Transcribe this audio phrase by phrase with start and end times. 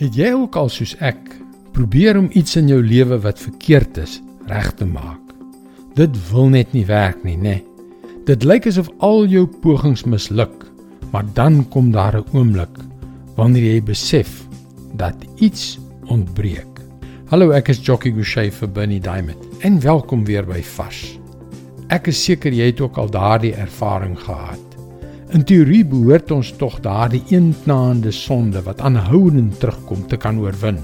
[0.00, 1.18] Het jy ook al soos ek
[1.74, 4.14] probeer om iets in jou lewe wat verkeerd is
[4.48, 5.34] reg te maak?
[5.92, 7.58] Dit wil net nie werk nie, né?
[8.24, 10.64] Dit lyk asof al jou pogings misluk,
[11.12, 12.80] maar dan kom daar 'n oomblik
[13.36, 14.46] wanneer jy besef
[14.96, 15.78] dat iets
[16.08, 16.80] ontbreek.
[17.28, 21.18] Hallo, ek is Jockey Gouchee vir Bernie Diamond en welkom weer by Fas.
[21.88, 24.69] Ek is seker jy het ook al daardie ervaring gehad.
[25.30, 30.80] In teorie behoort ons tog daardie eentnaande sonde wat aanhoudend terugkom te kan oorwin.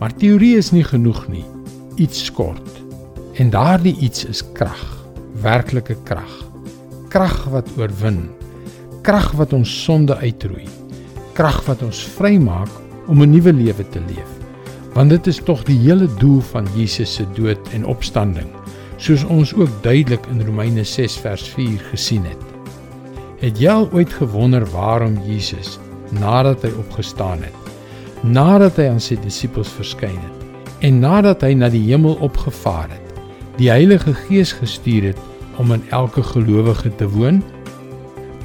[0.00, 1.44] Maar teorie is nie genoeg nie.
[2.00, 2.80] Iets skort.
[3.36, 4.80] En daardie iets is krag,
[5.44, 6.32] werklike krag.
[7.12, 8.22] Krag wat oorwin.
[9.04, 10.64] Krag wat ons sonde uitroei.
[11.36, 12.72] Krag wat ons vrymaak
[13.12, 14.32] om 'n nuwe lewe te leef.
[14.94, 18.48] Want dit is tog die hele doel van Jesus se dood en opstanding,
[18.96, 22.53] soos ons ook duidelik in Romeine 6 vers 4 gesien het.
[23.44, 25.74] Het jy al ooit gewonder waarom Jesus
[26.16, 27.66] nadat hy opgestaan het,
[28.24, 33.20] nadat hy aan sy disippels verskyn het en nadat hy na die hemel opgevaar het,
[33.58, 35.20] die Heilige Gees gestuur het
[35.60, 37.42] om in elke gelowige te woon?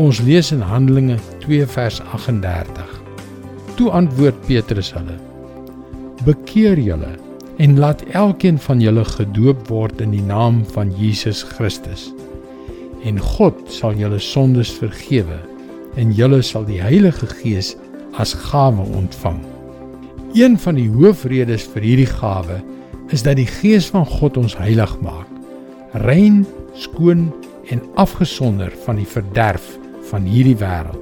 [0.00, 2.96] Ons lees in Handelinge 2 vers 38.
[3.76, 5.18] Toe antwoord Petrus hulle:
[6.24, 7.12] Bekeer julle
[7.60, 12.08] en laat elkeen van julle gedoop word in die naam van Jesus Christus
[13.06, 15.38] en God sal julle sondes vergewe
[15.96, 17.74] en julle sal die Heilige Gees
[18.20, 19.38] as gawe ontvang.
[20.36, 22.58] Een van die hoofredes vir hierdie gawe
[23.14, 25.28] is dat die Gees van God ons heilig maak,
[26.04, 26.42] rein,
[26.74, 27.28] skoon
[27.72, 29.76] en afgesonder van die verderf
[30.10, 31.00] van hierdie wêreld,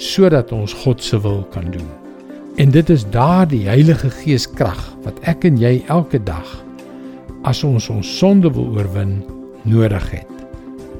[0.00, 1.88] sodat ons God se wil kan doen.
[2.60, 6.48] En dit is daardie Heilige Gees krag wat ek en jy elke dag
[7.48, 9.18] as ons ons sonde wil oorwin
[9.66, 10.31] nodig het.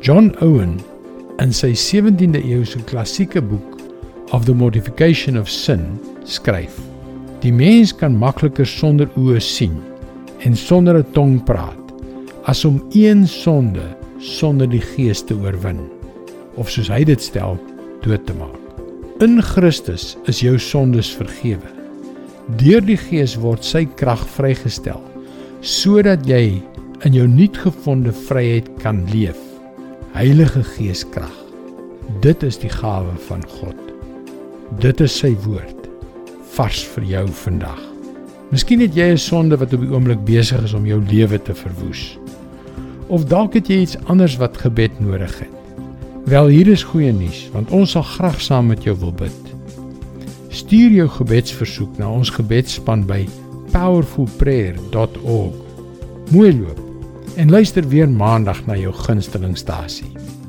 [0.03, 0.81] John Owen
[1.39, 3.77] in sy 17de eeuse klassieke boek
[4.35, 5.85] Of the Mortification of Sin
[6.27, 6.75] skryf:
[7.45, 9.77] Die mens kan makliker sonder oë sien
[10.43, 11.93] en sonder 'n tong praat
[12.51, 13.85] as om een sonde
[14.19, 15.87] sonder die gees te oorwin
[16.57, 17.55] of soos hy dit stel
[18.03, 18.59] dood te maak.
[19.23, 21.71] In Christus is jou sondes vergewe.
[22.59, 24.99] Deur die gees word sy krag vrygestel
[25.63, 26.59] sodat jy
[27.07, 29.52] in jou nuutgevonde vryheid kan leef.
[30.13, 31.33] Heilige Gees krag.
[32.21, 33.79] Dit is die gawe van God.
[34.77, 35.87] Dit is sy woord
[36.53, 37.81] vars vir jou vandag.
[38.51, 41.55] Miskien het jy 'n sonde wat op die oomblik besig is om jou lewe te
[41.55, 42.19] verwoes.
[43.09, 45.49] Of dalk het jy iets anders wat gebed nodig het.
[46.25, 49.55] Wel, hier is goeie nuus, want ons sal graag saam met jou wil bid.
[50.49, 53.29] Stuur jou gebedsversoek na ons gebedsspan by
[53.73, 55.55] powerfulprayer.org.
[56.31, 56.92] Mooi loop
[57.37, 60.42] en luister weer maandag na jou gunstelingstasie.